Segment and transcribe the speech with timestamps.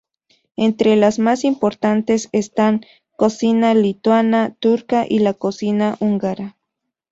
[0.55, 2.81] Entre las más importantes están
[3.17, 6.57] cocina lituana, turca y la cocina húngara.